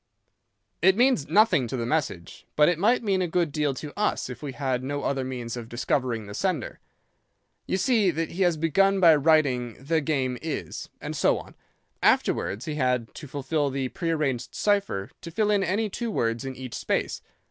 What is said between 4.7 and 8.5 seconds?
no other means of discovering the sender. You see that he